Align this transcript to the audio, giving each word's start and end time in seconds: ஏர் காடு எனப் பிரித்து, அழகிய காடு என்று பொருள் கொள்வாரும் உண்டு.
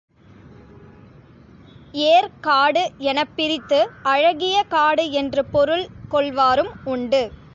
ஏர் 1.93 2.29
காடு 2.41 2.91
எனப் 2.97 3.35
பிரித்து, 3.35 3.89
அழகிய 4.03 4.63
காடு 4.63 5.11
என்று 5.11 5.45
பொருள் 5.45 5.87
கொள்வாரும் 6.09 6.71
உண்டு. 6.83 7.31